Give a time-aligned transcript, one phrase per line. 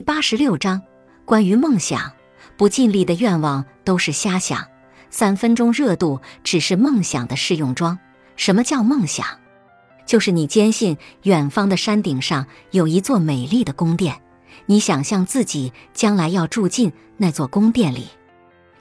[0.00, 0.82] 八十六章
[1.24, 2.12] 关于梦想，
[2.56, 4.66] 不尽力的愿望都是瞎想，
[5.10, 7.98] 三分钟热度只是梦想的试用装。
[8.36, 9.26] 什么叫梦想？
[10.06, 14.20] 就是你坚信远方的山顶上有一座美丽的宫殿，
[14.66, 18.08] 你想象自己将来要住进那座宫殿里。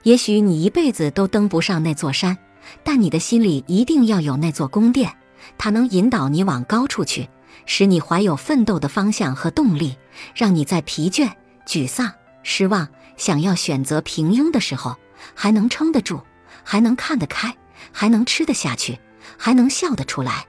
[0.03, 2.37] 也许你一辈子都登不上那座山，
[2.83, 5.11] 但你的心里一定要有那座宫殿，
[5.57, 7.29] 它能引导你往高处去。
[7.65, 9.97] 使你怀有奋斗的方向和动力，
[10.33, 11.31] 让你在疲倦、
[11.65, 12.11] 沮丧、
[12.43, 14.95] 失望、想要选择平庸的时候，
[15.35, 16.21] 还能撑得住，
[16.63, 17.55] 还能看得开，
[17.91, 18.99] 还能吃得下去，
[19.37, 20.45] 还能笑得出来。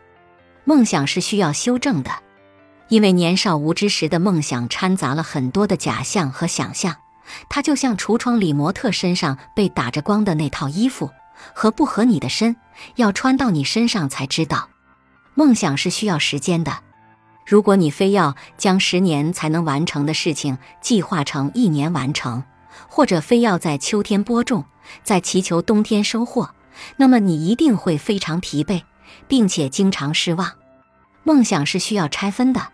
[0.65, 2.11] 梦想是需要修正的，
[2.89, 6.97] 因为年少无知时的梦想掺杂了很多的假象和想象，
[7.49, 11.11] 它就像橱窗里模特身上被打着光的那套衣服，
[11.55, 12.57] 合不合你的身，
[12.97, 14.69] 要穿到你身上才知道。
[15.35, 16.81] 梦想是需要时间的。
[17.51, 22.45] 如果你非要将十年才能完成的事情计划成一年完成，
[22.89, 24.67] 或者非要在秋天播种，
[25.03, 26.51] 在祈求冬天收获，
[26.97, 28.83] 那么你一定会非常疲惫，
[29.27, 30.53] 并且经常失望。
[31.25, 32.69] 梦想是需要拆分的，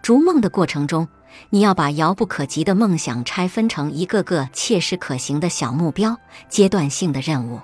[0.00, 1.08] 逐梦的过程中，
[1.50, 6.16] 你要把遥不可及的梦想拆分成一个个切实可行的小目标、
[6.48, 7.60] 阶段性的任务。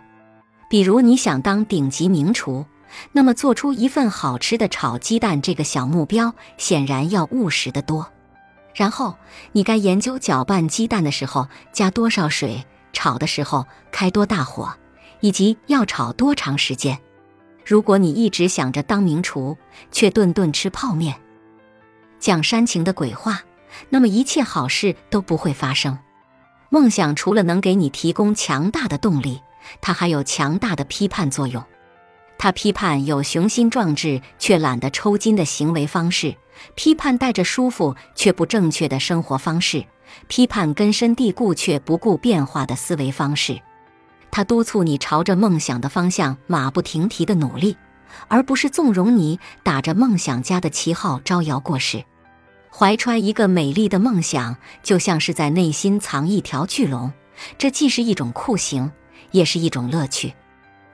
[0.68, 2.66] 比如，你想当顶级名厨。
[3.12, 8.10] 那么，做出一份好吃的炒鸡蛋这个小目标，显然要务实得多。
[8.74, 9.16] 然后，
[9.52, 14.72] 你该研究搅拌鸡蛋的时候加多少水，炒的时候开多大火，
[15.20, 16.98] 以及要炒多长时间。
[17.64, 19.56] 如果你一直想着当名厨，
[19.92, 21.14] 却顿顿吃泡面，
[22.18, 23.42] 讲煽情的鬼话，
[23.88, 25.98] 那么一切好事都不会发生。
[26.70, 29.40] 梦想除了能给你提供强大的动力，
[29.80, 31.64] 它还有强大的批判作用。
[32.42, 36.34] 他批判有雄心壮志却懒得抽筋的行为方式，
[36.74, 39.84] 批判带着舒服却不正确的生活方式，
[40.26, 43.60] 批判根深蒂固却不顾变化的思维方式。
[44.30, 47.76] 他督促你朝着梦想的方向马不停蹄的努力，
[48.28, 52.02] 而不是纵容你打着梦想家的旗号招摇过市。
[52.70, 57.12] 怀揣一个美丽的梦想，就像是在内心藏一条巨龙，
[57.58, 58.90] 这既是一种酷刑，
[59.30, 60.32] 也是一种乐趣。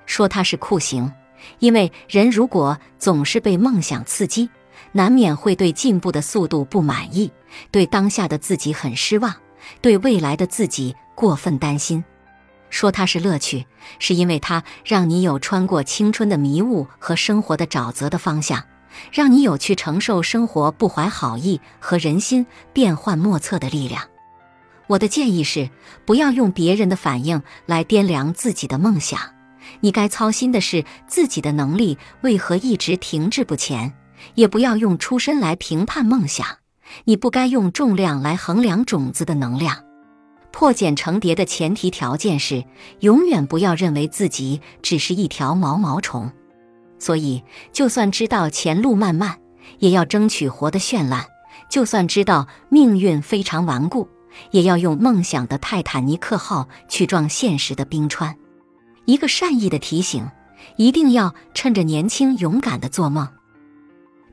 [0.06, 1.12] 说它是酷刑。
[1.58, 4.48] 因为人如果总是被梦想刺激，
[4.92, 7.30] 难免会对进步的速度不满意，
[7.70, 9.34] 对当下的自己很失望，
[9.80, 12.04] 对未来的自己过分担心。
[12.68, 13.66] 说它是乐趣，
[13.98, 18.64] 是因为它让你有穿过青春的迷雾和生活的沼泽的方向，
[19.12, 24.02] 让你有去承受生活不怀好意和人心变幻莫测的力量。
[24.88, 25.70] 我的建议是，
[26.04, 29.35] 不要用别人的反应来掂量自己的梦想。
[29.80, 33.94] 你该操心的是自己的能力为何一直停滞不前，
[34.34, 36.46] 也不要用出身来评判梦想。
[37.04, 39.84] 你不该用重量来衡量种子的能量。
[40.52, 42.64] 破茧成蝶的前提条件是，
[43.00, 46.32] 永远不要认为自己只是一条毛毛虫。
[46.98, 49.38] 所以，就算知道前路漫漫，
[49.80, 51.24] 也要争取活得绚烂；
[51.68, 54.08] 就算知道命运非常顽固，
[54.50, 58.34] 也要用梦想的泰坦尼克号去撞现实的冰川。
[59.06, 60.28] 一个善意的提醒，
[60.76, 63.26] 一定要趁着年轻勇敢的做梦。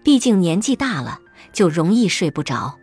[0.03, 1.19] 毕竟年纪大了，
[1.53, 2.77] 就容易睡不着。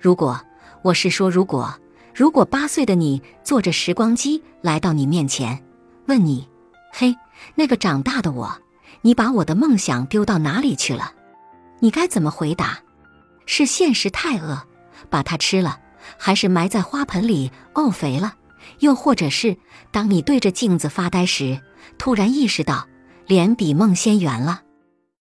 [0.00, 0.40] 如果
[0.82, 1.78] 我是说，如果
[2.14, 5.62] 如果八岁的你坐着时光机来到你面前，
[6.06, 6.48] 问你
[6.92, 7.16] ：“嘿，
[7.54, 8.56] 那个长大的我，
[9.02, 11.12] 你把我的梦想丢到哪里去了？”
[11.80, 12.78] 你该怎么回答？
[13.44, 14.62] 是现实太饿，
[15.10, 15.80] 把它吃了，
[16.16, 18.36] 还是埋在花盆里沤肥了？
[18.80, 19.56] 又或者是，
[19.90, 21.60] 当你对着镜子发呆时，
[21.98, 22.86] 突然意识到，
[23.26, 24.62] 脸比梦先圆了。